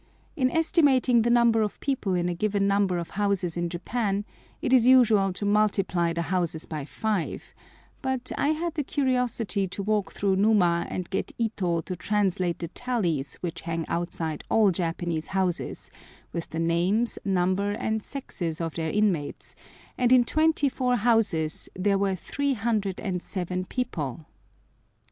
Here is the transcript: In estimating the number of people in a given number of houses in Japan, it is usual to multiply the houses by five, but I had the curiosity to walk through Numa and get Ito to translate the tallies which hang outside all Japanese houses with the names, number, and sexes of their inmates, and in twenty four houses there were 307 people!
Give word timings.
In 0.35 0.49
estimating 0.49 1.21
the 1.21 1.29
number 1.29 1.61
of 1.61 1.79
people 1.79 2.15
in 2.15 2.27
a 2.27 2.33
given 2.33 2.65
number 2.65 2.97
of 2.97 3.11
houses 3.11 3.55
in 3.55 3.69
Japan, 3.69 4.25
it 4.59 4.73
is 4.73 4.87
usual 4.87 5.31
to 5.33 5.45
multiply 5.45 6.11
the 6.11 6.23
houses 6.23 6.65
by 6.65 6.85
five, 6.85 7.53
but 8.01 8.31
I 8.35 8.47
had 8.47 8.73
the 8.73 8.83
curiosity 8.83 9.67
to 9.67 9.83
walk 9.83 10.11
through 10.11 10.37
Numa 10.37 10.87
and 10.89 11.07
get 11.11 11.33
Ito 11.37 11.81
to 11.81 11.95
translate 11.95 12.57
the 12.57 12.69
tallies 12.69 13.35
which 13.41 13.61
hang 13.61 13.87
outside 13.87 14.43
all 14.49 14.71
Japanese 14.71 15.27
houses 15.27 15.91
with 16.33 16.49
the 16.49 16.57
names, 16.59 17.19
number, 17.23 17.69
and 17.69 18.01
sexes 18.01 18.59
of 18.59 18.73
their 18.73 18.89
inmates, 18.89 19.53
and 19.99 20.11
in 20.11 20.23
twenty 20.23 20.67
four 20.67 20.95
houses 20.95 21.69
there 21.75 21.99
were 21.99 22.15
307 22.15 23.65
people! 23.65 24.25